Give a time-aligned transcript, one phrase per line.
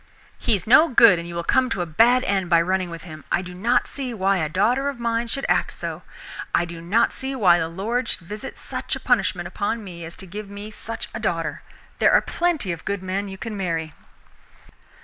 [0.39, 3.03] "He is no good, and you will come to a bad end by running with
[3.03, 3.23] him!
[3.31, 6.01] I do not see why a daughter of mine should act so.
[6.55, 10.15] I do not see why the Lord should visit such a punishment upon me as
[10.15, 11.61] to give me such a daughter.
[11.99, 13.93] There are plenty of good men you can marry."